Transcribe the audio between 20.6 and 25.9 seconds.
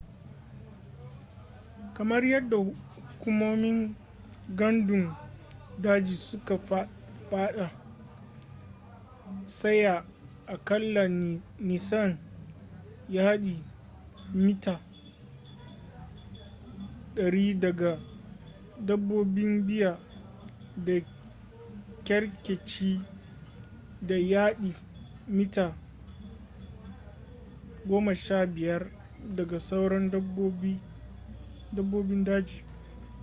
da kerkeci da yadi/mita